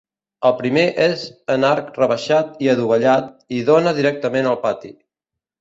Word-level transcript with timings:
El 0.47 0.53
primer 0.61 0.85
és 1.03 1.25
en 1.57 1.67
arc 1.69 1.91
rebaixat 2.01 2.57
i 2.67 2.71
adovellat, 2.75 3.29
i 3.59 3.63
dóna 3.71 3.97
directament 4.03 4.55
al 4.55 4.63
pati. 4.69 4.93